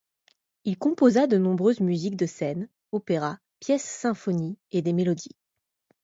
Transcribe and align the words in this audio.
Il 0.63 0.79
composa 0.79 1.27
de 1.27 1.37
nombreuses 1.37 1.79
musiques 1.79 2.15
de 2.17 2.25
scènes, 2.25 2.67
opéras, 2.91 3.37
pièces 3.59 3.83
symphonies 3.83 4.57
et 4.71 4.81
des 4.81 4.93
mélodies. 4.93 5.37